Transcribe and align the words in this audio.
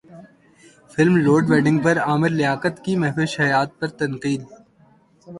film 0.93 1.15
load 1.17 1.43
wedding 1.49 1.79
پر 1.79 1.97
عامر 1.99 2.29
لیاقت 2.31 2.83
کی 2.85 2.95
مہوش 2.95 3.39
حیات 3.39 3.79
پر 3.79 3.87
تنقید 3.99 4.41